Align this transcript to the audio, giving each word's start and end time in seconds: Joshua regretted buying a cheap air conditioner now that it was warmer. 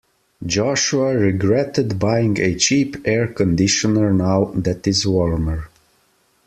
Joshua 0.43 1.15
regretted 1.15 1.99
buying 1.99 2.39
a 2.39 2.55
cheap 2.55 2.95
air 3.05 3.27
conditioner 3.27 4.11
now 4.11 4.45
that 4.45 4.77
it 4.87 4.87
was 4.87 5.05
warmer. 5.05 5.69